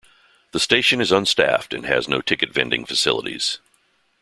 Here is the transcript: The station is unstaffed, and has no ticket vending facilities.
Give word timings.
The 0.51 0.59
station 0.59 0.99
is 0.99 1.11
unstaffed, 1.11 1.75
and 1.75 1.85
has 1.85 2.07
no 2.07 2.21
ticket 2.21 2.51
vending 2.51 2.85
facilities. 2.87 3.59